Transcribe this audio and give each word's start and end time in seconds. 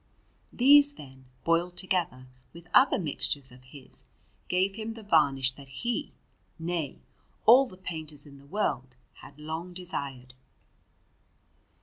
These, 0.51 0.95
then, 0.95 1.25
boiled 1.43 1.77
together 1.77 2.25
with 2.53 2.67
other 2.73 2.97
mixtures 2.97 3.51
of 3.51 3.61
his, 3.65 4.05
gave 4.47 4.73
him 4.73 4.95
the 4.95 5.03
varnish 5.03 5.51
that 5.51 5.67
he 5.67 6.11
nay, 6.57 7.03
all 7.45 7.67
the 7.67 7.77
painters 7.77 8.25
in 8.25 8.39
the 8.39 8.47
world 8.47 8.95
had 9.19 9.37
long 9.37 9.75
desired. 9.75 10.33